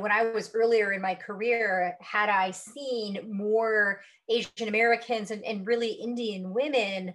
[0.00, 5.66] when I was earlier in my career, had I seen more Asian Americans and, and
[5.66, 7.14] really Indian women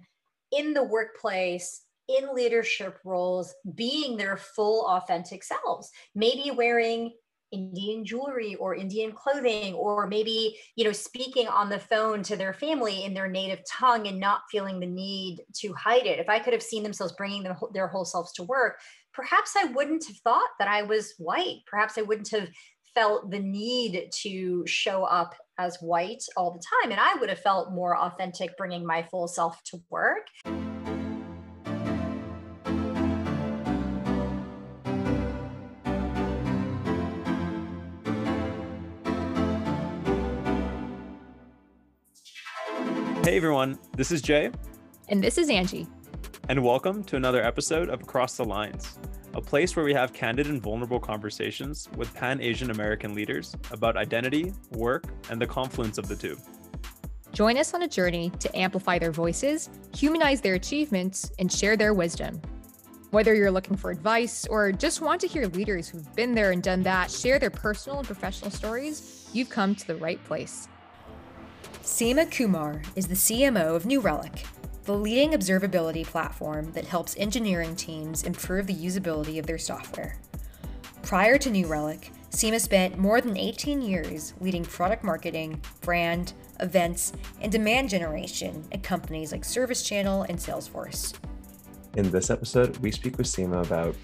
[0.52, 7.10] in the workplace in leadership roles being their full authentic selves maybe wearing
[7.50, 12.52] indian jewelry or indian clothing or maybe you know speaking on the phone to their
[12.52, 16.18] family in their native tongue and not feeling the need to hide it.
[16.18, 18.78] If i could have seen themselves bringing their, their whole selves to work
[19.14, 21.60] perhaps i wouldn't have thought that i was white.
[21.66, 22.48] Perhaps i wouldn't have
[22.94, 27.38] felt the need to show up as white all the time and i would have
[27.38, 30.26] felt more authentic bringing my full self to work
[43.24, 44.50] Hey everyone, this is Jay.
[45.08, 45.86] And this is Angie.
[46.50, 48.98] And welcome to another episode of Across the Lines,
[49.34, 53.96] a place where we have candid and vulnerable conversations with Pan Asian American leaders about
[53.96, 56.36] identity, work, and the confluence of the two.
[57.32, 61.92] Join us on a journey to amplify their voices, humanize their achievements, and share their
[61.92, 62.40] wisdom.
[63.10, 66.62] Whether you're looking for advice or just want to hear leaders who've been there and
[66.62, 70.68] done that share their personal and professional stories, you've come to the right place.
[71.82, 74.44] Seema Kumar is the CMO of New Relic,
[74.84, 80.18] the leading observability platform that helps engineering teams improve the usability of their software.
[81.02, 87.12] Prior to New Relic, Seema spent more than 18 years leading product marketing, brand, events,
[87.40, 91.14] and demand generation at companies like ServiceChannel and Salesforce.
[91.96, 93.94] In this episode, we speak with Seema about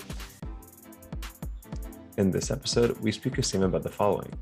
[2.16, 4.32] in this episode, we speak with Seema about the following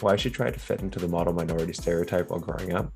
[0.00, 2.92] why she tried to fit into the model minority stereotype while growing up,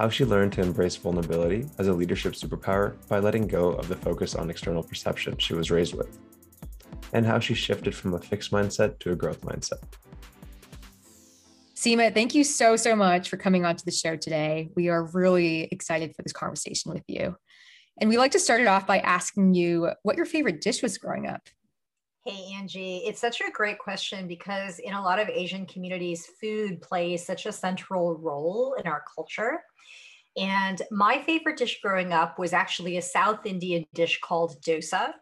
[0.00, 3.94] how she learned to embrace vulnerability as a leadership superpower by letting go of the
[3.94, 6.18] focus on external perception she was raised with,
[7.12, 9.82] and how she shifted from a fixed mindset to a growth mindset.
[11.76, 14.70] Seema, thank you so, so much for coming onto the show today.
[14.74, 17.36] We are really excited for this conversation with you.
[18.00, 20.96] And we like to start it off by asking you what your favorite dish was
[20.96, 21.42] growing up.
[22.26, 26.82] Hey, Angie, it's such a great question because in a lot of Asian communities, food
[26.82, 29.62] plays such a central role in our culture.
[30.36, 35.12] And my favorite dish growing up was actually a South Indian dish called dosa.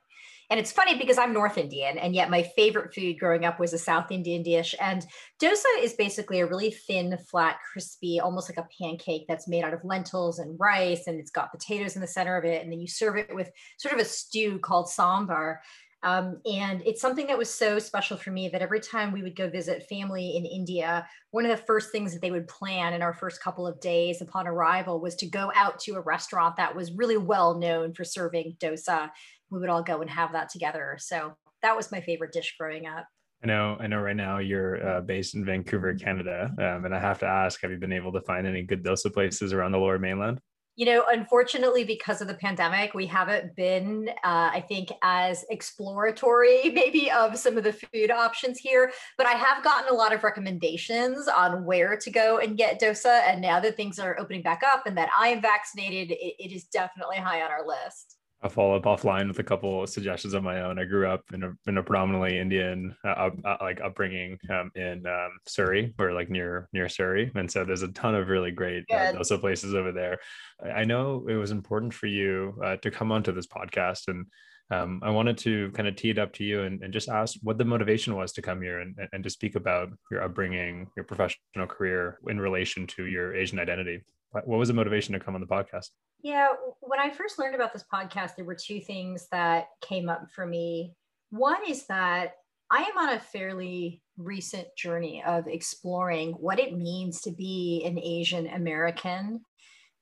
[0.51, 3.75] And it's funny because I'm North Indian, and yet my favorite food growing up was
[3.75, 4.75] a South Indian dish.
[4.81, 5.07] And
[5.41, 9.75] dosa is basically a really thin, flat, crispy, almost like a pancake that's made out
[9.75, 12.63] of lentils and rice, and it's got potatoes in the center of it.
[12.63, 15.59] And then you serve it with sort of a stew called sambar.
[16.03, 19.35] Um, and it's something that was so special for me that every time we would
[19.35, 23.03] go visit family in India, one of the first things that they would plan in
[23.03, 26.75] our first couple of days upon arrival was to go out to a restaurant that
[26.75, 29.11] was really well known for serving dosa.
[29.51, 30.97] We would all go and have that together.
[31.01, 33.07] So that was my favorite dish growing up.
[33.43, 34.01] I know, I know.
[34.01, 37.71] Right now, you're uh, based in Vancouver, Canada, um, and I have to ask: Have
[37.71, 40.41] you been able to find any good dosa places around the Lower Mainland?
[40.79, 46.71] You know, unfortunately, because of the pandemic, we haven't been, uh, I think, as exploratory
[46.73, 48.93] maybe of some of the food options here.
[49.17, 53.23] But I have gotten a lot of recommendations on where to go and get dosa.
[53.27, 56.55] And now that things are opening back up and that I am vaccinated, it, it
[56.55, 58.18] is definitely high on our list.
[58.41, 60.79] I'll follow up offline with a couple of suggestions of my own.
[60.79, 65.05] I grew up in a, in a predominantly Indian uh, uh, like upbringing um, in
[65.07, 68.85] um, Surrey or like near near Surrey, and so there's a ton of really great
[68.93, 70.19] uh, dosa places over there.
[70.63, 74.27] I know it was important for you uh, to come onto this podcast, and
[74.71, 77.39] um, I wanted to kind of tee it up to you and, and, just ask
[77.43, 81.05] what the motivation was to come here and, and to speak about your upbringing, your
[81.05, 84.03] professional career in relation to your Asian identity.
[84.31, 85.89] What was the motivation to come on the podcast?
[86.23, 86.49] Yeah,
[86.81, 90.47] when I first learned about this podcast, there were two things that came up for
[90.47, 90.95] me.
[91.31, 92.33] One is that
[92.71, 97.99] I am on a fairly recent journey of exploring what it means to be an
[97.99, 99.41] Asian American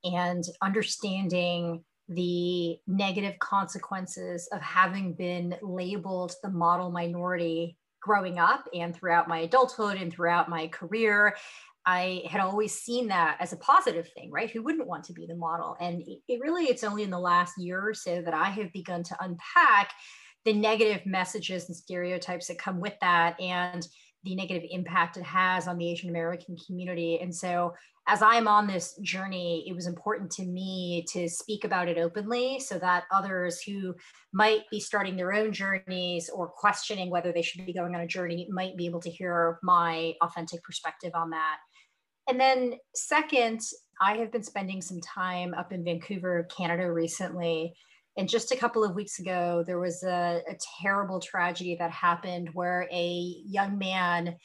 [0.05, 8.95] and understanding the negative consequences of having been labeled the model minority growing up and
[8.95, 11.35] throughout my adulthood and throughout my career
[11.87, 14.51] I had always seen that as a positive thing, right?
[14.51, 15.77] Who wouldn't want to be the model?
[15.81, 19.05] And it, really, it's only in the last year or so that I have begun
[19.05, 19.93] to unpack
[20.45, 23.87] the negative messages and stereotypes that come with that and
[24.25, 27.21] the negative impact it has on the Asian American community.
[27.21, 27.73] And so,
[28.09, 32.61] as I'm on this journey, it was important to me to speak about it openly
[32.61, 33.97] so that others who
[34.33, 38.07] might be starting their own journeys or questioning whether they should be going on a
[38.07, 41.57] journey might be able to hear my authentic perspective on that.
[42.29, 43.61] And then, second,
[44.01, 47.75] I have been spending some time up in Vancouver, Canada recently.
[48.17, 52.51] And just a couple of weeks ago, there was a, a terrible tragedy that happened
[52.55, 54.37] where a young man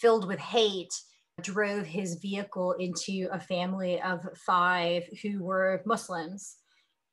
[0.00, 0.92] filled with hate,
[1.42, 6.56] drove his vehicle into a family of five who were Muslims.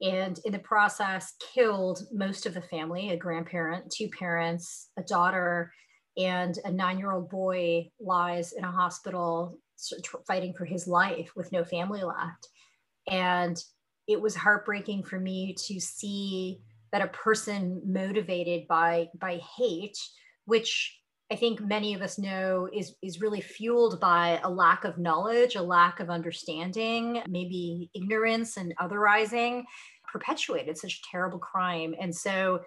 [0.01, 5.71] And in the process, killed most of the family a grandparent, two parents, a daughter,
[6.17, 9.57] and a nine year old boy lies in a hospital
[10.27, 12.47] fighting for his life with no family left.
[13.07, 13.61] And
[14.07, 19.97] it was heartbreaking for me to see that a person motivated by by hate,
[20.45, 20.99] which
[21.31, 25.55] I think many of us know is is really fueled by a lack of knowledge,
[25.55, 29.63] a lack of understanding, maybe ignorance and otherizing,
[30.11, 31.95] perpetuated such terrible crime.
[31.99, 32.61] And so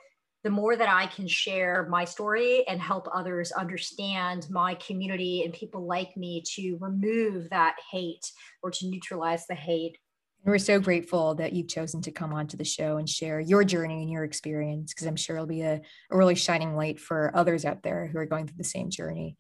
[0.46, 5.52] the more that I can share my story and help others understand my community and
[5.52, 8.30] people like me to remove that hate
[8.62, 9.98] or to neutralize the hate.
[10.44, 14.02] We're so grateful that you've chosen to come onto the show and share your journey
[14.02, 15.80] and your experience, because I'm sure it'll be a,
[16.12, 19.36] a really shining light for others out there who are going through the same journey.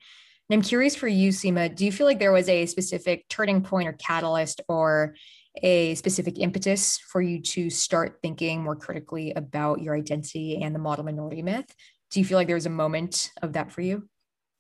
[0.50, 3.62] And I'm curious for you, Seema, do you feel like there was a specific turning
[3.62, 5.14] point or catalyst or
[5.62, 10.78] a specific impetus for you to start thinking more critically about your identity and the
[10.78, 11.66] model minority myth?
[12.10, 14.08] Do you feel like there was a moment of that for you?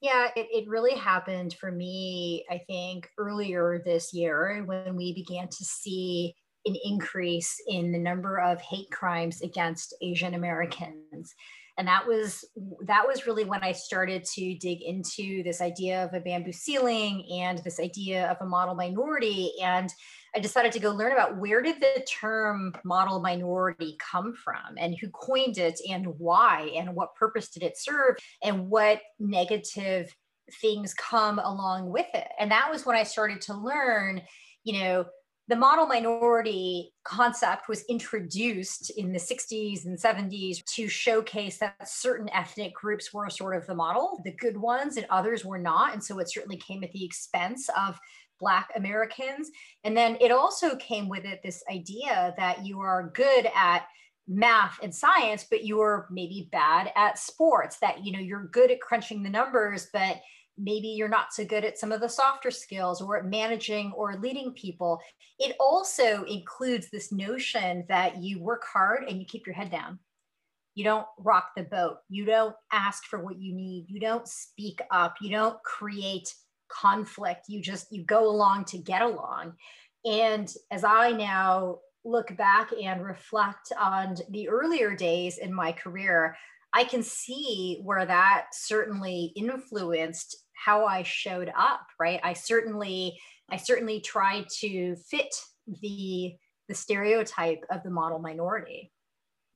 [0.00, 5.48] Yeah, it, it really happened for me, I think, earlier this year when we began
[5.48, 6.34] to see
[6.66, 11.34] an increase in the number of hate crimes against Asian Americans.
[11.78, 12.44] And that was
[12.86, 17.26] that was really when I started to dig into this idea of a bamboo ceiling
[17.30, 19.92] and this idea of a model minority and
[20.34, 24.94] I decided to go learn about where did the term model minority come from and
[25.00, 30.14] who coined it and why and what purpose did it serve and what negative
[30.60, 32.28] things come along with it.
[32.38, 34.20] And that was when I started to learn,
[34.62, 35.06] you know,
[35.48, 42.28] the model minority concept was introduced in the 60s and 70s to showcase that certain
[42.30, 45.92] ethnic groups were sort of the model, the good ones, and others were not.
[45.92, 47.98] And so it certainly came at the expense of
[48.40, 49.50] Black Americans.
[49.84, 53.86] And then it also came with it this idea that you are good at
[54.28, 58.72] math and science, but you are maybe bad at sports, that you know you're good
[58.72, 60.16] at crunching the numbers, but
[60.58, 64.16] maybe you're not so good at some of the softer skills or at managing or
[64.16, 65.00] leading people.
[65.38, 69.98] It also includes this notion that you work hard and you keep your head down.
[70.74, 71.98] You don't rock the boat.
[72.08, 73.86] You don't ask for what you need.
[73.88, 75.14] You don't speak up.
[75.20, 76.32] You don't create
[76.68, 79.52] conflict you just you go along to get along
[80.04, 86.36] and as i now look back and reflect on the earlier days in my career
[86.72, 93.16] i can see where that certainly influenced how i showed up right i certainly
[93.50, 95.34] i certainly tried to fit
[95.82, 96.34] the
[96.68, 98.90] the stereotype of the model minority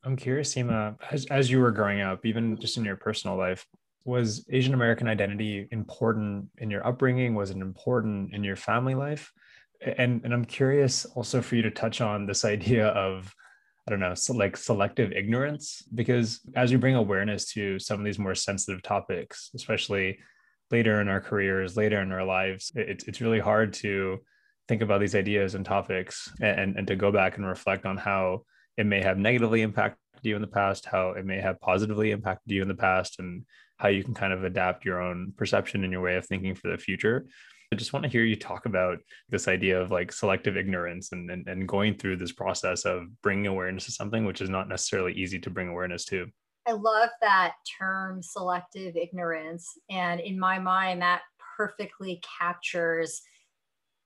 [0.05, 3.67] i'm curious seema as, as you were growing up even just in your personal life
[4.05, 7.35] was Asian American identity important in your upbringing?
[7.35, 9.33] Was it important in your family life?
[9.83, 13.35] And and I'm curious also for you to touch on this idea of
[13.87, 18.05] I don't know, so like selective ignorance, because as you bring awareness to some of
[18.05, 20.19] these more sensitive topics, especially
[20.71, 24.19] later in our careers, later in our lives, it's it's really hard to
[24.69, 28.43] think about these ideas and topics and, and to go back and reflect on how
[28.77, 32.53] it may have negatively impacted you in the past, how it may have positively impacted
[32.53, 33.45] you in the past, and
[33.79, 36.71] how you can kind of adapt your own perception and your way of thinking for
[36.71, 37.27] the future.
[37.73, 38.99] I just want to hear you talk about
[39.29, 43.47] this idea of like selective ignorance and, and, and going through this process of bringing
[43.47, 46.27] awareness to something, which is not necessarily easy to bring awareness to.
[46.67, 49.79] I love that term selective ignorance.
[49.91, 51.23] And in my mind, that
[51.57, 53.23] perfectly captures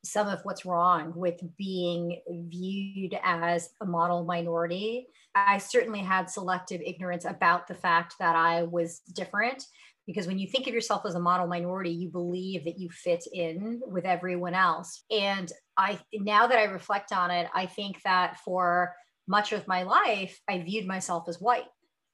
[0.05, 5.07] some of what's wrong with being viewed as a model minority.
[5.35, 9.65] I certainly had selective ignorance about the fact that I was different
[10.07, 13.25] because when you think of yourself as a model minority you believe that you fit
[13.33, 18.39] in with everyone else and i now that i reflect on it i think that
[18.41, 18.95] for
[19.27, 21.65] much of my life i viewed myself as white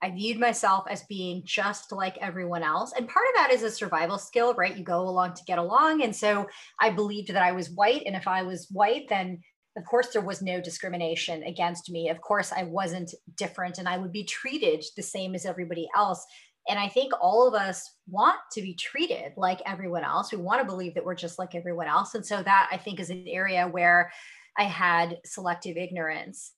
[0.03, 2.93] I viewed myself as being just like everyone else.
[2.97, 4.77] And part of that is a survival skill, right?
[4.77, 6.03] You go along to get along.
[6.03, 6.47] And so
[6.81, 8.03] I believed that I was white.
[8.07, 9.41] And if I was white, then
[9.77, 12.09] of course there was no discrimination against me.
[12.09, 16.25] Of course I wasn't different and I would be treated the same as everybody else.
[16.69, 20.33] And I think all of us want to be treated like everyone else.
[20.33, 22.15] We want to believe that we're just like everyone else.
[22.15, 24.11] And so that I think is an area where
[24.59, 26.53] I had selective ignorance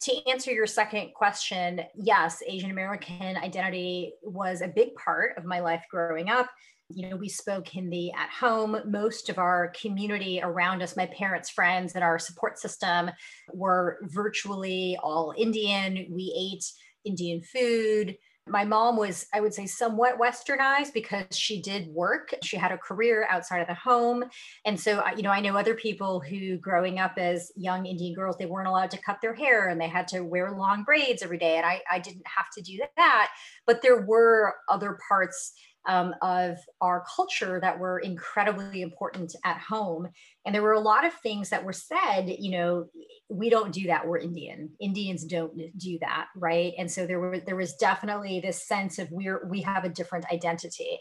[0.00, 5.60] to answer your second question, yes, Asian American identity was a big part of my
[5.60, 6.48] life growing up.
[6.90, 8.80] You know, we spoke Hindi at home.
[8.86, 13.10] Most of our community around us, my parents' friends, and our support system
[13.52, 16.06] were virtually all Indian.
[16.10, 16.64] We ate
[17.04, 18.16] Indian food.
[18.48, 22.34] My mom was, I would say, somewhat westernized because she did work.
[22.42, 24.24] She had a career outside of the home.
[24.64, 28.36] And so, you know, I know other people who growing up as young Indian girls,
[28.38, 31.38] they weren't allowed to cut their hair and they had to wear long braids every
[31.38, 31.56] day.
[31.56, 33.30] And I, I didn't have to do that.
[33.66, 35.52] But there were other parts
[35.88, 40.06] um, of our culture that were incredibly important at home.
[40.44, 42.86] And there were a lot of things that were said, you know,
[43.30, 44.06] we don't do that.
[44.06, 44.70] We're Indian.
[44.80, 46.74] Indians don't do that, right?
[46.78, 50.26] And so there were there was definitely this sense of we're we have a different
[50.30, 50.98] identity.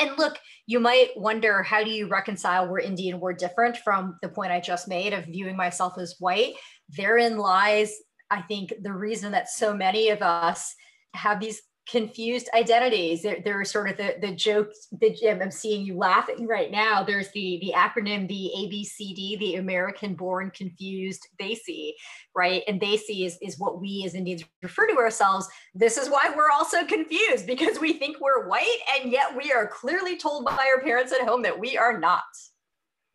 [0.00, 4.28] And look, you might wonder how do you reconcile we're Indian, we're different from the
[4.28, 6.54] point I just made of viewing myself as white.
[6.88, 7.94] Therein lies,
[8.30, 10.74] I think, the reason that so many of us
[11.14, 13.22] have these confused identities.
[13.22, 17.02] There, there are sort of the, the jokes that I'm seeing you laughing right now.
[17.02, 21.92] There's the, the acronym, the ABCD, the American born confused Desi,
[22.36, 22.62] right?
[22.68, 25.48] And Desi is, is what we as Indians refer to ourselves.
[25.74, 29.66] This is why we're also confused because we think we're white and yet we are
[29.66, 32.22] clearly told by our parents at home that we are not.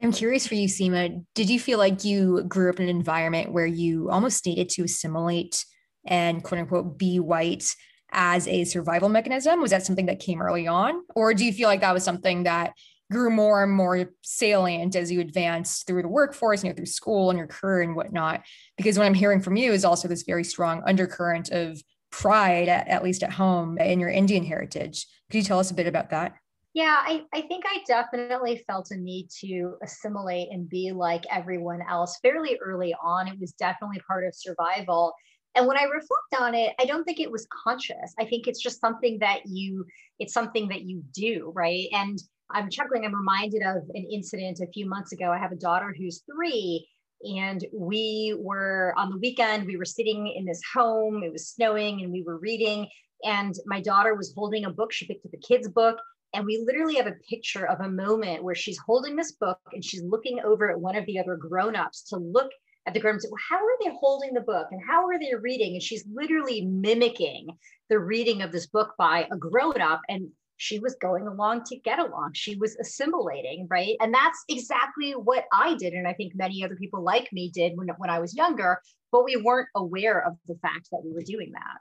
[0.01, 1.25] I'm curious for you, Seema.
[1.33, 4.83] Did you feel like you grew up in an environment where you almost needed to
[4.83, 5.65] assimilate
[6.05, 7.65] and quote unquote be white
[8.11, 9.61] as a survival mechanism?
[9.61, 11.01] Was that something that came early on?
[11.15, 12.73] Or do you feel like that was something that
[13.11, 17.29] grew more and more salient as you advanced through the workforce, you know, through school
[17.29, 18.43] and your career and whatnot?
[18.75, 22.87] Because what I'm hearing from you is also this very strong undercurrent of pride, at,
[22.87, 25.05] at least at home, in your Indian heritage.
[25.29, 26.35] Could you tell us a bit about that?
[26.73, 31.79] Yeah, I, I think I definitely felt a need to assimilate and be like everyone
[31.89, 33.27] else fairly early on.
[33.27, 35.13] It was definitely part of survival.
[35.57, 38.13] And when I reflect on it, I don't think it was conscious.
[38.19, 39.85] I think it's just something that you,
[40.19, 41.87] it's something that you do, right?
[41.93, 42.19] And
[42.51, 45.31] I'm chuckling, I'm reminded of an incident a few months ago.
[45.31, 46.87] I have a daughter who's three,
[47.35, 52.03] and we were on the weekend, we were sitting in this home, it was snowing,
[52.03, 52.87] and we were reading.
[53.23, 54.93] And my daughter was holding a book.
[54.93, 55.97] She picked up a kid's book.
[56.35, 59.83] And we literally have a picture of a moment where she's holding this book and
[59.83, 62.51] she's looking over at one of the other grown-ups to look
[62.87, 65.73] at the grown-ups, well, how are they holding the book and how are they reading?
[65.73, 67.49] And she's literally mimicking
[67.89, 70.01] the reading of this book by a grown-up.
[70.07, 72.31] And she was going along to get along.
[72.33, 73.95] She was assimilating, right?
[73.99, 75.93] And that's exactly what I did.
[75.93, 79.25] And I think many other people like me did when, when I was younger, but
[79.25, 81.77] we weren't aware of the fact that we were doing that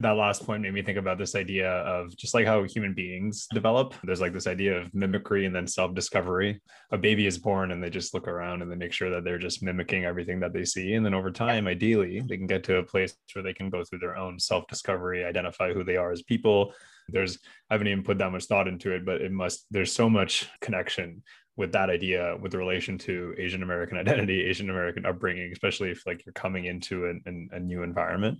[0.00, 3.48] that last point made me think about this idea of just like how human beings
[3.52, 3.94] develop.
[4.04, 6.60] There's like this idea of mimicry and then self discovery.
[6.92, 9.38] A baby is born and they just look around and they make sure that they're
[9.38, 10.94] just mimicking everything that they see.
[10.94, 13.82] And then over time, ideally, they can get to a place where they can go
[13.82, 16.72] through their own self discovery, identify who they are as people.
[17.08, 17.38] There's,
[17.68, 20.48] I haven't even put that much thought into it, but it must, there's so much
[20.60, 21.22] connection
[21.56, 26.06] with that idea with the relation to asian american identity asian american upbringing especially if
[26.06, 28.38] like you're coming into an, an, a new environment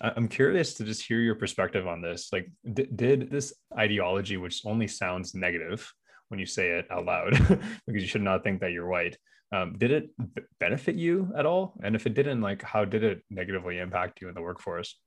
[0.00, 2.28] I'm curious to just hear your perspective on this.
[2.32, 5.90] Like, d- did this ideology, which only sounds negative
[6.28, 7.30] when you say it out loud,
[7.86, 9.16] because you should not think that you're white,
[9.52, 11.74] um, did it b- benefit you at all?
[11.82, 14.98] And if it didn't, like, how did it negatively impact you in the workforce?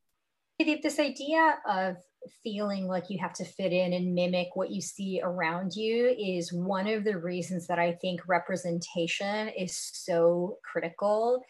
[0.60, 1.98] This idea of
[2.44, 6.52] feeling like you have to fit in and mimic what you see around you is
[6.52, 11.42] one of the reasons that I think representation is so critical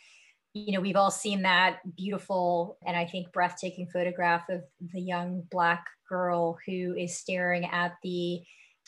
[0.65, 4.63] you know, we've all seen that beautiful and I think breathtaking photograph of
[4.93, 8.41] the young Black girl who is staring at the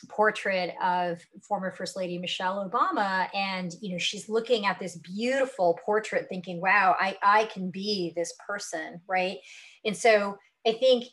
[0.08, 3.28] portrait of former First Lady Michelle Obama.
[3.34, 8.12] And, you know, she's looking at this beautiful portrait thinking, wow, I, I can be
[8.16, 9.38] this person, right?
[9.84, 10.36] And so
[10.66, 11.04] I think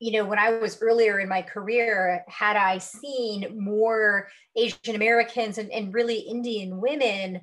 [0.00, 5.56] you know, when I was earlier in my career, had I seen more Asian Americans
[5.56, 7.40] and, and really Indian women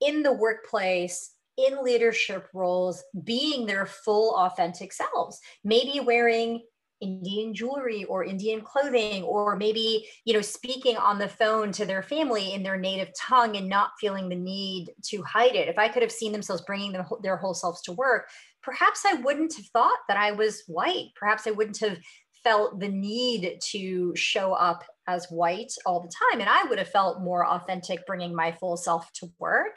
[0.00, 5.40] in the workplace in leadership roles being their full authentic selves.
[5.64, 6.62] Maybe wearing
[7.02, 12.00] indian jewelry or indian clothing or maybe you know speaking on the phone to their
[12.00, 15.68] family in their native tongue and not feeling the need to hide it.
[15.68, 18.28] If i could have seen themselves bringing their, whole selves to work
[18.62, 21.08] perhaps i wouldn't have thought that i was white.
[21.16, 21.98] Perhaps i wouldn't have
[22.44, 26.40] felt the need to show up as white all the time.
[26.40, 29.76] And I would have felt more authentic bringing my full self to work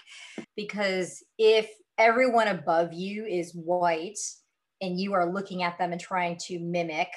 [0.56, 4.20] because if everyone above you is white
[4.82, 7.10] and you are looking at them and trying to mimic,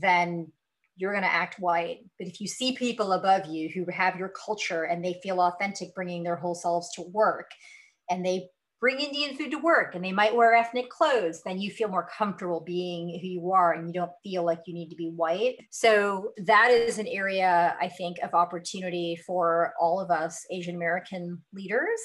[0.00, 0.50] then
[0.96, 1.98] you're going to act white.
[2.18, 5.94] But if you see people above you who have your culture and they feel authentic
[5.94, 7.50] bringing their whole selves to work
[8.10, 8.48] and they
[8.80, 12.08] bring Indian food to work and they might wear ethnic clothes, then you feel more
[12.16, 15.56] comfortable being who you are and you don't feel like you need to be white.
[15.70, 21.42] So that is an area I think of opportunity for all of us Asian American
[21.52, 22.00] leaders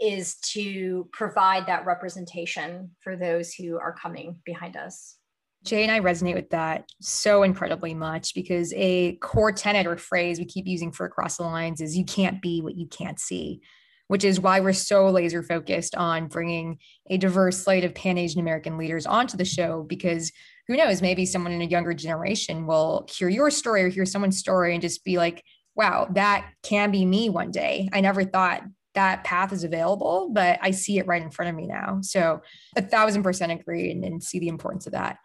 [0.00, 5.16] is to provide that representation for those who are coming behind us.
[5.64, 10.38] Jay and I resonate with that so incredibly much because a core tenet or phrase
[10.38, 13.60] we keep using for across the lines is you can't be what you can't see,
[14.08, 18.40] which is why we're so laser focused on bringing a diverse slate of Pan Asian
[18.40, 20.32] American leaders onto the show because
[20.66, 24.38] who knows, maybe someone in a younger generation will hear your story or hear someone's
[24.38, 25.42] story and just be like,
[25.74, 27.88] wow, that can be me one day.
[27.92, 28.62] I never thought
[28.94, 32.00] that path is available, but I see it right in front of me now.
[32.02, 32.42] So
[32.76, 35.18] a thousand percent agree and, and see the importance of that.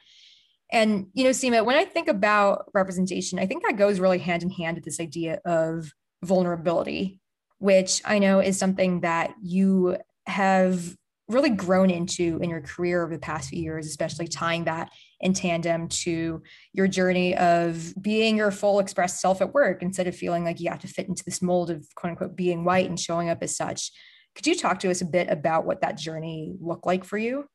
[0.71, 4.43] And, you know, Seema, when I think about representation, I think that goes really hand
[4.43, 5.91] in hand with this idea of
[6.23, 7.19] vulnerability,
[7.63, 9.95] which I know is something that you
[10.27, 10.97] have
[11.29, 14.91] really grown into in your career over the past few years, especially tying that
[15.21, 16.43] in tandem to
[16.73, 20.69] your journey of being your full expressed self at work instead of feeling like you
[20.69, 23.55] have to fit into this mold of quote unquote being white and showing up as
[23.55, 23.93] such.
[24.35, 27.45] Could you talk to us a bit about what that journey looked like for you?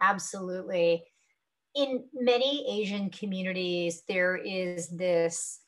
[0.00, 1.02] Absolutely.
[1.74, 5.58] In many Asian communities, there is this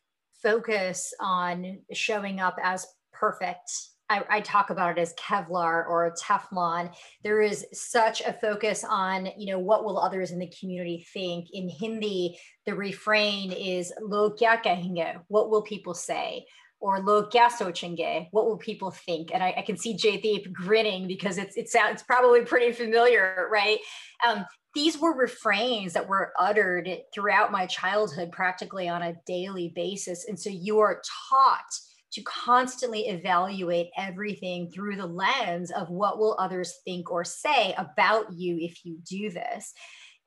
[0.40, 2.86] focus on showing up as
[3.18, 3.70] perfect
[4.10, 6.94] I, I, talk about it as Kevlar or Teflon.
[7.22, 11.48] There is such a focus on, you know, what will others in the community think?
[11.52, 16.44] In Hindi, the refrain is "Lo kya kahenge?" What will people say?
[16.80, 19.30] Or "Lo kya sochenge?" What will people think?
[19.32, 23.78] And I, I can see Jaydeep grinning because it's it sounds probably pretty familiar, right?
[24.26, 24.44] Um,
[24.74, 30.38] these were refrains that were uttered throughout my childhood, practically on a daily basis, and
[30.38, 31.72] so you are taught
[32.14, 38.32] to constantly evaluate everything through the lens of what will others think or say about
[38.32, 39.74] you if you do this.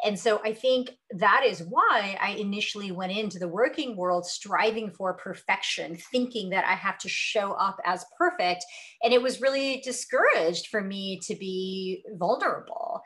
[0.04, 4.92] And so I think that is why I initially went into the working world striving
[4.92, 8.64] for perfection, thinking that I have to show up as perfect.
[9.02, 13.02] And it was really discouraged for me to be vulnerable.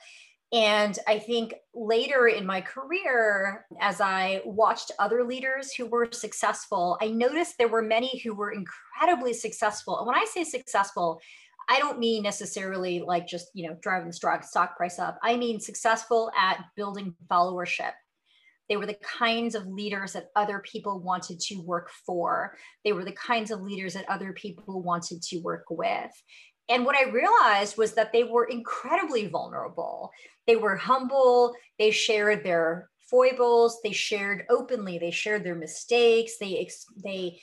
[0.53, 6.97] And I think later in my career, as I watched other leaders who were successful,
[7.01, 9.97] I noticed there were many who were incredibly successful.
[9.97, 11.21] And when I say successful,
[11.69, 15.17] I don't mean necessarily like just, you know, driving the stock, price up.
[15.23, 17.93] I mean successful at building followership.
[18.67, 22.57] They were the kinds of leaders that other people wanted to work for.
[22.83, 26.11] They were the kinds of leaders that other people wanted to work with.
[26.71, 30.09] And what I realized was that they were incredibly vulnerable.
[30.47, 31.53] They were humble.
[31.77, 33.79] They shared their foibles.
[33.83, 34.97] They shared openly.
[34.97, 36.37] They shared their mistakes.
[36.39, 36.69] They
[37.03, 37.41] they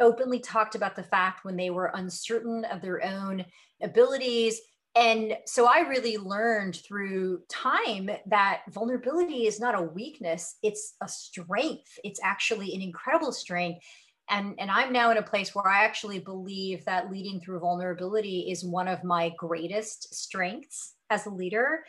[0.00, 3.46] openly talked about the fact when they were uncertain of their own
[3.82, 4.60] abilities.
[4.94, 11.08] And so I really learned through time that vulnerability is not a weakness, it's a
[11.08, 11.98] strength.
[12.04, 13.82] It's actually an incredible strength.
[14.32, 18.50] And, and I'm now in a place where I actually believe that leading through vulnerability
[18.50, 21.84] is one of my greatest strengths as a leader.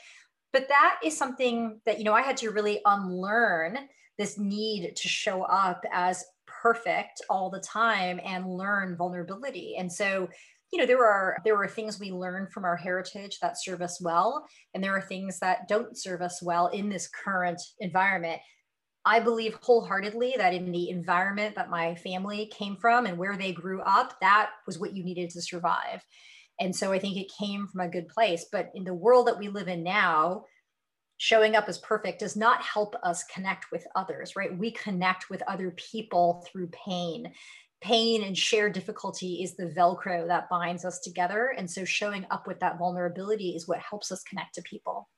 [0.52, 3.80] But that is something that you know i had to really unlearn
[4.20, 9.76] this need to show up as perfect all the time and learn vulnerability.
[9.80, 10.28] And so
[10.72, 14.02] you know there are there are things we learn from our heritage that serve us
[14.02, 18.42] well and there are things that don't serve us well in this current environment
[19.06, 23.52] i believe wholeheartedly that in the environment that my family came from and where they
[23.52, 26.04] grew up that was what you needed to survive
[26.60, 28.46] and so I think it came from a good place.
[28.52, 30.46] But in the world that we live in now,
[31.18, 34.58] showing up as perfect does not help us connect with others, right?
[34.58, 37.32] We connect with other people through pain.
[37.82, 41.54] Pain and shared difficulty is the Velcro that binds us together.
[41.58, 45.10] And so showing up with that vulnerability is what helps us connect to people.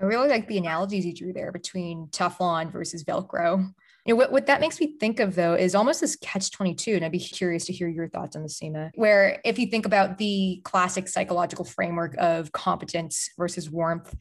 [0.00, 3.72] I really like the analogies you drew there between Teflon versus Velcro.
[4.04, 6.94] You know, what, what that makes me think of though is almost this catch 22.
[6.94, 9.86] And I'd be curious to hear your thoughts on the Seema, where if you think
[9.86, 14.14] about the classic psychological framework of competence versus warmth,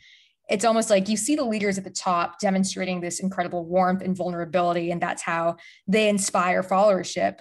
[0.50, 4.16] it's almost like you see the leaders at the top demonstrating this incredible warmth and
[4.16, 5.56] vulnerability, and that's how
[5.88, 7.40] they inspire followership.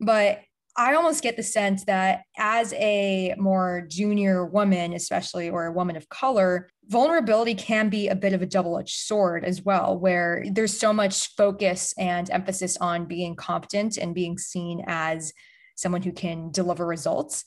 [0.00, 0.40] But
[0.80, 5.94] I almost get the sense that as a more junior woman, especially or a woman
[5.94, 10.42] of color, vulnerability can be a bit of a double edged sword as well, where
[10.50, 15.34] there's so much focus and emphasis on being competent and being seen as
[15.76, 17.44] someone who can deliver results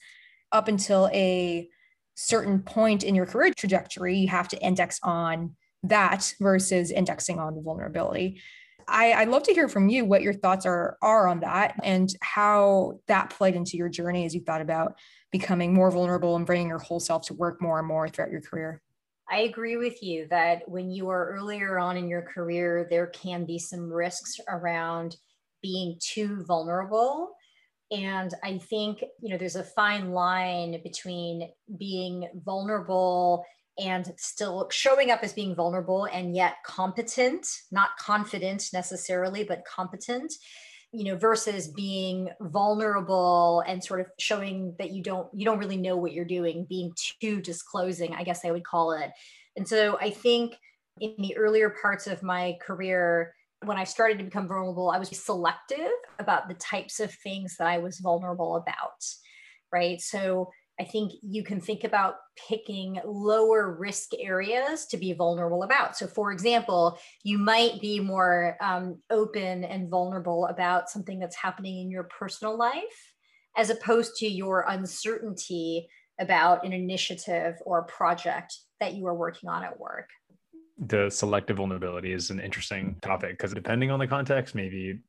[0.51, 1.67] up until a
[2.13, 7.55] certain point in your career trajectory, you have to index on that versus indexing on
[7.55, 8.39] the vulnerability.
[8.87, 12.09] I, I'd love to hear from you what your thoughts are are on that and
[12.21, 14.97] how that played into your journey as you thought about
[15.31, 18.41] becoming more vulnerable and bringing your whole self to work more and more throughout your
[18.41, 18.81] career.
[19.29, 23.45] I agree with you that when you are earlier on in your career, there can
[23.45, 25.15] be some risks around
[25.61, 27.31] being too vulnerable.
[27.91, 33.45] And I think, you know, there's a fine line between being vulnerable
[33.79, 40.33] and still showing up as being vulnerable and yet competent, not confident necessarily, but competent
[40.95, 45.75] you know versus being vulnerable and sort of showing that you don't you don't really
[45.75, 49.09] know what you're doing being too disclosing i guess i would call it.
[49.55, 50.55] And so i think
[51.01, 53.33] in the earlier parts of my career
[53.65, 57.65] when i started to become vulnerable i was selective about the types of things that
[57.65, 59.03] i was vulnerable about
[59.73, 59.99] right?
[59.99, 62.15] So I think you can think about
[62.47, 65.95] picking lower risk areas to be vulnerable about.
[65.95, 71.81] So, for example, you might be more um, open and vulnerable about something that's happening
[71.81, 73.13] in your personal life,
[73.55, 75.87] as opposed to your uncertainty
[76.19, 80.09] about an initiative or project that you are working on at work
[80.87, 83.01] the selective vulnerability is an interesting mm.
[83.01, 84.99] topic because depending on the context, maybe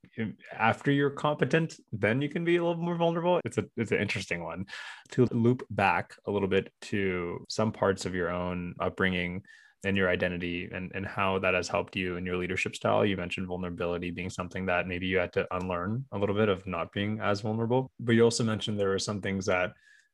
[0.52, 3.40] after you're competent, then you can be a little more vulnerable.
[3.44, 4.66] It's a it's an interesting one.
[5.12, 9.42] To loop back a little bit to some parts of your own upbringing
[9.84, 13.04] and your identity and, and how that has helped you in your leadership style.
[13.04, 16.66] You mentioned vulnerability being something that maybe you had to unlearn a little bit of
[16.66, 17.90] not being as vulnerable.
[18.00, 19.72] But you also mentioned there were some things that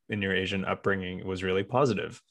[0.09, 2.21] in your Asian upbringing was really positive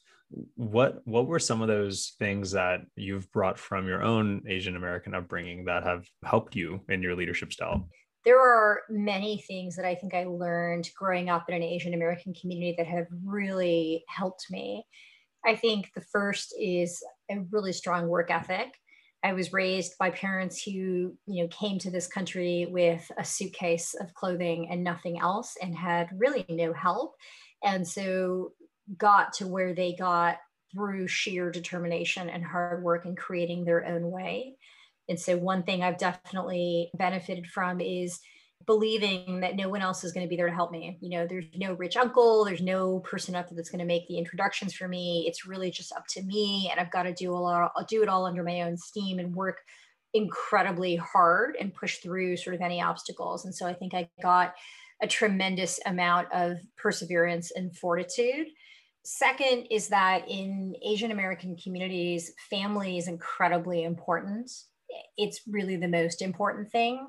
[0.55, 5.15] what what were some of those things that you've brought from your own asian american
[5.15, 7.89] upbringing that have helped you in your leadership style?
[8.25, 12.33] There are many things that i think i learned growing up in an asian american
[12.35, 14.85] community that have really helped me.
[15.45, 18.69] I think the first is a really strong work ethic.
[19.23, 20.71] I was raised by parents who
[21.27, 25.75] you know came to this country with a suitcase of clothing and nothing else and
[25.75, 27.15] had really no help.
[27.63, 28.53] And so
[28.97, 30.39] got to where they got
[30.73, 34.57] through sheer determination and hard work and creating their own way.
[35.09, 38.21] And so, one thing I've definitely benefited from is
[38.67, 40.99] believing that no one else is going to be there to help me.
[41.01, 44.07] You know, there's no rich uncle, there's no person up there that's going to make
[44.07, 45.25] the introductions for me.
[45.27, 47.73] It's really just up to me, and I've got to do a lot.
[47.77, 49.59] I'll do it all under my own steam and work
[50.13, 53.45] incredibly hard and push through sort of any obstacles.
[53.45, 54.55] And so, I think I got
[55.03, 58.47] a tremendous amount of perseverance and fortitude
[59.13, 64.49] Second is that in Asian American communities, family is incredibly important.
[65.17, 67.09] It's really the most important thing.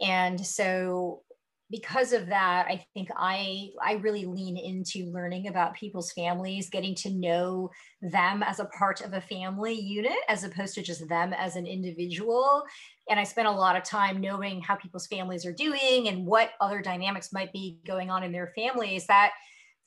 [0.00, 1.22] And so
[1.68, 6.94] because of that, I think I I really lean into learning about people's families, getting
[6.96, 7.70] to know
[8.02, 11.66] them as a part of a family unit as opposed to just them as an
[11.66, 12.62] individual.
[13.10, 16.50] And I spent a lot of time knowing how people's families are doing and what
[16.60, 19.32] other dynamics might be going on in their families that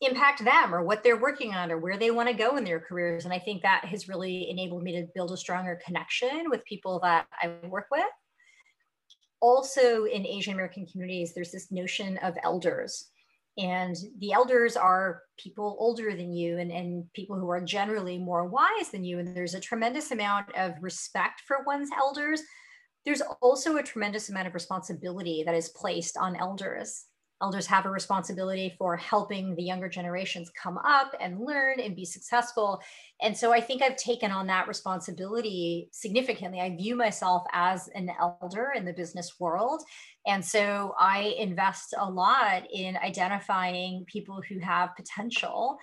[0.02, 2.80] impact them or what they're working on or where they want to go in their
[2.80, 3.26] careers.
[3.26, 7.00] And I think that has really enabled me to build a stronger connection with people
[7.02, 8.04] that I work with.
[9.40, 13.10] Also, in Asian American communities, there's this notion of elders.
[13.58, 18.46] And the elders are people older than you and, and people who are generally more
[18.46, 19.20] wise than you.
[19.20, 22.42] And there's a tremendous amount of respect for one's elders.
[23.06, 27.06] There's also a tremendous amount of responsibility that is placed on elders
[27.46, 32.04] elders have a responsibility for helping the younger generations come up and learn and be
[32.04, 32.82] successful.
[33.22, 36.60] And so I think I've taken on that responsibility significantly.
[36.60, 39.84] I view myself as an elder in the business world.
[40.26, 45.78] And so I invest a lot in identifying people who have potential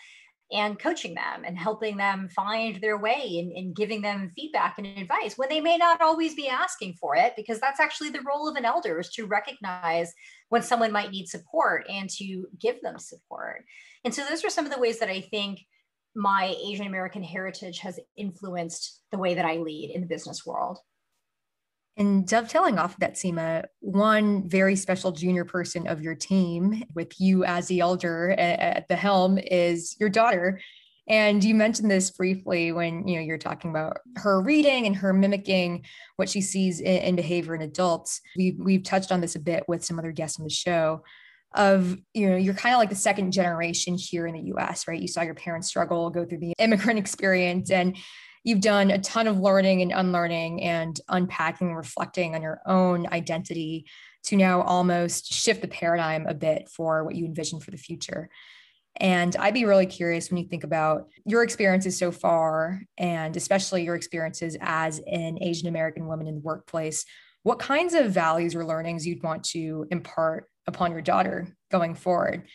[0.52, 4.86] and coaching them and helping them find their way and, and, giving them feedback and
[4.86, 8.48] advice when they may not always be asking for it because that's actually the role
[8.48, 10.12] of an elder is to recognize
[10.50, 13.64] when someone might need support and to give them support.
[14.04, 15.60] And so those are some of the ways that i think
[16.14, 20.78] my asian american heritage has influenced the way that i lead in the business world
[21.96, 27.20] and dovetailing off of that, Seema, one very special junior person of your team, with
[27.20, 30.60] you as the elder at the helm, is your daughter.
[31.08, 35.12] And you mentioned this briefly when you know you're talking about her reading and her
[35.12, 35.84] mimicking
[36.16, 38.20] what she sees in, in behavior in adults.
[38.36, 41.02] We've we've touched on this a bit with some other guests on the show.
[41.54, 44.98] Of you know, you're kind of like the second generation here in the U.S., right?
[44.98, 47.98] You saw your parents struggle, go through the immigrant experience, and
[48.44, 53.86] you've done a ton of learning and unlearning and unpacking, reflecting on your own identity
[54.24, 58.28] to now almost shift the paradigm a bit for what you envision for the future.
[58.96, 63.84] And I'd be really curious when you think about your experiences so far, and especially
[63.84, 67.04] your experiences as an Asian American woman in the workplace,
[67.42, 72.46] what kinds of values or learnings you'd want to impart upon your daughter going forward?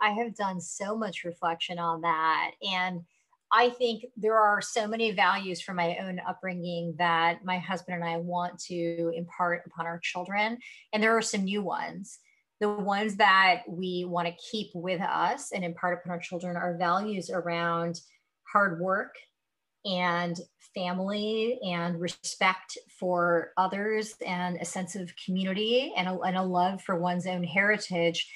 [0.00, 2.52] I have done so much reflection on that.
[2.62, 3.02] And
[3.50, 8.04] I think there are so many values from my own upbringing that my husband and
[8.04, 10.58] I want to impart upon our children.
[10.92, 12.18] And there are some new ones.
[12.60, 16.76] The ones that we want to keep with us and impart upon our children are
[16.76, 18.00] values around
[18.52, 19.14] hard work,
[19.84, 20.38] and
[20.74, 26.82] family and respect for others and a sense of community and a, and a love
[26.82, 28.30] for one's own heritage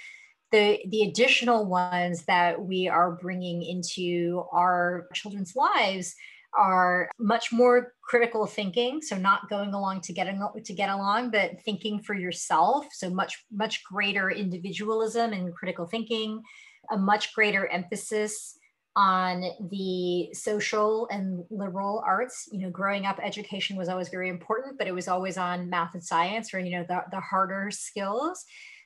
[0.52, 6.14] the the additional ones that we are bringing into our children's lives
[6.56, 9.00] are much more critical thinking.
[9.00, 10.26] So not going along to get
[10.64, 12.86] to get along but thinking for yourself.
[12.92, 16.42] So much much greater individualism and critical thinking
[16.90, 18.58] a much greater emphasis
[18.94, 22.48] on the social and liberal arts.
[22.52, 25.94] You know growing up education was always very important but it was always on math
[25.94, 28.44] and science or you know the, the harder skills.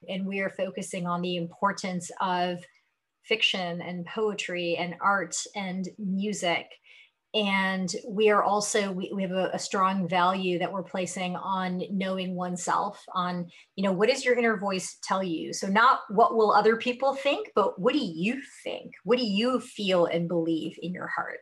[0.08, 2.58] And we are focusing on the importance of
[3.24, 6.66] fiction and poetry and art and music
[7.34, 11.82] and we are also we, we have a, a, strong value that we're placing on
[11.90, 15.52] knowing oneself on you know what does your inner voice tell you?
[15.52, 18.92] So not what will other people think but what do you think?
[19.04, 21.40] What do you feel and believe in your heart?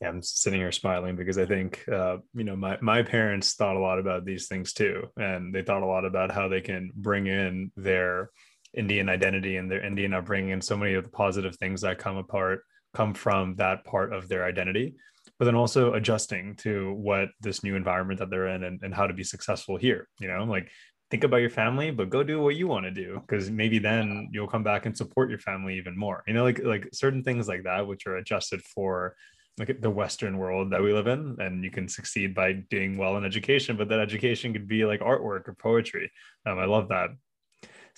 [0.00, 3.76] Yeah i'm sitting here smiling because i think uh, you know my, my parents thought
[3.76, 6.90] a lot about these things too and they thought a lot about how they can
[6.94, 8.30] bring in their
[8.76, 12.16] Indian identity and their Indian upbringing and so many of the positive things that come
[12.16, 12.60] apart
[12.94, 14.94] come from that part of their identity
[15.38, 19.06] but then also adjusting to what this new environment that they're in and, and how
[19.06, 20.44] to be successful here you know?
[20.44, 20.70] Like
[21.10, 24.28] think about your family but go do what you want to do because maybe then
[24.32, 26.44] you'll come back and support your family even more you know?
[26.44, 29.16] Like like certain things like that which are adjusted for
[29.58, 33.16] like the western world that we live in and you can succeed by doing well
[33.16, 36.10] in education but that education could be like artwork or poetry.
[36.46, 37.10] Um, i love that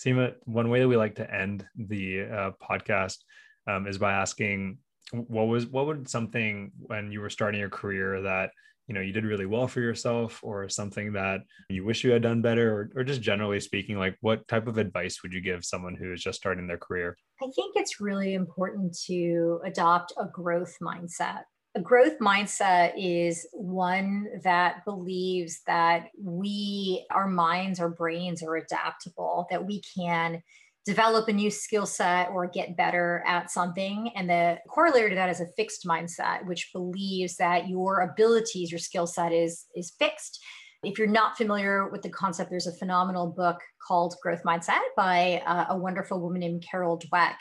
[0.00, 3.18] Seema, one way that we like to end the uh, podcast
[3.66, 4.78] um, is by asking
[5.12, 8.50] what was what would something when you were starting your career that
[8.86, 12.22] you know you did really well for yourself or something that you wish you had
[12.22, 12.72] done better?
[12.72, 16.12] Or, or just generally speaking like what type of advice would you give someone who
[16.12, 17.16] is just starting their career?
[17.42, 21.42] I think it's really important to adopt a growth mindset
[21.76, 29.46] a growth mindset is one that believes that we, our minds, our brains are adaptable,
[29.50, 30.42] that we can
[30.84, 34.10] develop a new skill set or get better at something.
[34.16, 38.80] And the corollary to that is a fixed mindset, which believes that your abilities, your
[38.80, 40.42] skill set is, is fixed.
[40.82, 45.42] If you're not familiar with the concept, there's a phenomenal book called Growth Mindset by
[45.46, 47.36] uh, a wonderful woman named Carol Dweck.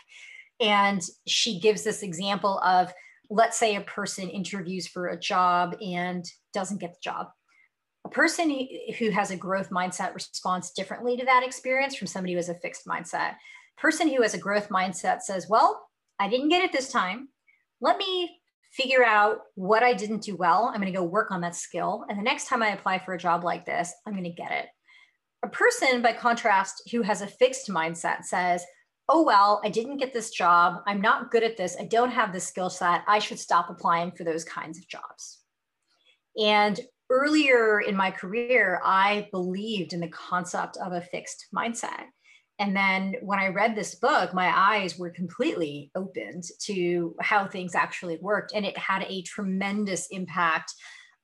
[0.60, 2.94] And she gives this example of
[3.30, 7.28] let's say a person interviews for a job and doesn't get the job.
[8.06, 12.38] A person who has a growth mindset responds differently to that experience from somebody who
[12.38, 13.36] has a fixed mindset.
[13.78, 15.88] Person who has a growth mindset says, Well,
[16.20, 17.30] I didn't get it this time.
[17.82, 18.40] Let me
[18.72, 20.66] figure out what I didn't do well.
[20.66, 22.06] I'm going to go work on that skill.
[22.10, 24.52] And the next time I apply for a job like this, I'm going to get
[24.52, 24.66] it.
[25.44, 28.64] A person, by contrast, who has a fixed mindset says,
[29.10, 30.84] oh, well, I didn't get this job.
[30.86, 31.76] I'm not good at this.
[31.80, 33.02] I don't have the skill set.
[33.08, 35.40] I should stop applying for those kinds of jobs.
[36.40, 42.06] And earlier in my career, I believed in the concept of a fixed mindset.
[42.60, 47.74] And then when I read this book, my eyes were completely opened to how things
[47.74, 48.52] actually worked.
[48.54, 50.74] And it had a tremendous impact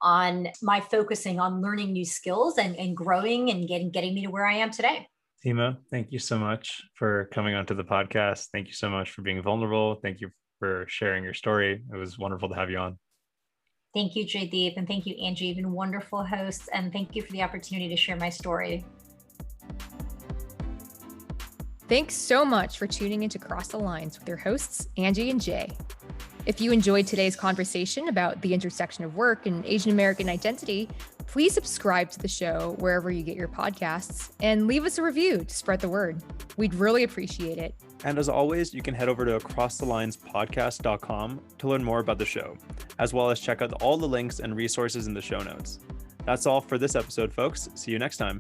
[0.02, 4.32] on my focusing on learning new skills and, and growing and getting, getting me to
[4.32, 5.08] where I am today.
[5.46, 8.48] Seema, thank you so much for coming onto the podcast.
[8.52, 10.00] Thank you so much for being vulnerable.
[10.02, 10.30] Thank you
[10.60, 11.84] for sharing your story.
[11.94, 12.98] It was wonderful to have you on.
[13.94, 15.46] Thank you, Jaydeep, and thank you, Angie.
[15.46, 18.84] You've been wonderful hosts, and thank you for the opportunity to share my story.
[21.88, 25.70] Thanks so much for tuning into Across the Lines with your hosts, Angie and Jay.
[26.48, 30.90] If you enjoyed today's conversation about the intersection of work and Asian American identity,
[31.28, 35.46] please subscribe to the show wherever you get your podcasts and leave us a review
[35.46, 36.22] to spread the word.
[36.58, 37.76] We'd really appreciate it.
[38.04, 42.58] And as always, you can head over to acrossthelinespodcast.com to learn more about the show,
[43.00, 45.80] as well as check out all the links and resources in the show notes.
[46.26, 47.70] That's all for this episode, folks.
[47.76, 48.40] See you next time.